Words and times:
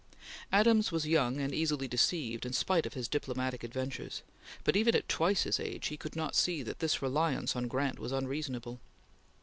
Adams 0.51 0.91
was 0.91 1.05
young 1.05 1.39
and 1.39 1.53
easily 1.53 1.87
deceived, 1.87 2.43
in 2.43 2.53
spite 2.53 2.87
of 2.87 2.95
his 2.95 3.07
diplomatic 3.07 3.63
adventures, 3.63 4.23
but 4.63 4.75
even 4.75 4.95
at 4.95 5.07
twice 5.07 5.43
his 5.43 5.59
age 5.59 5.89
he 5.89 5.95
could 5.95 6.15
not 6.15 6.33
see 6.35 6.63
that 6.63 6.79
this 6.79 7.03
reliance 7.03 7.55
on 7.55 7.67
Grant 7.67 7.99
was 7.99 8.11
unreasonable. 8.11 8.79